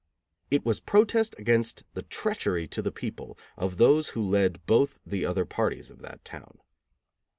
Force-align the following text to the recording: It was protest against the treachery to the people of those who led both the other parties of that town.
It 0.49 0.65
was 0.65 0.79
protest 0.79 1.35
against 1.37 1.83
the 1.93 2.01
treachery 2.01 2.67
to 2.69 2.81
the 2.81 2.91
people 2.91 3.37
of 3.55 3.77
those 3.77 4.09
who 4.17 4.27
led 4.27 4.65
both 4.65 4.99
the 5.05 5.27
other 5.27 5.45
parties 5.45 5.91
of 5.91 5.99
that 5.99 6.25
town. 6.25 6.57